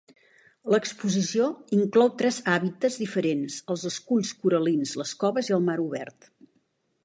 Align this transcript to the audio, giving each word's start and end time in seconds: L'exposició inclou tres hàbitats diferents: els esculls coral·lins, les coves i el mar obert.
L'exposició 0.75 1.49
inclou 1.77 2.09
tres 2.23 2.39
hàbitats 2.55 2.97
diferents: 3.03 3.59
els 3.75 3.87
esculls 3.93 4.35
coral·lins, 4.47 4.95
les 5.03 5.15
coves 5.25 5.53
i 5.53 5.59
el 5.59 5.67
mar 5.71 5.81
obert. 5.89 6.31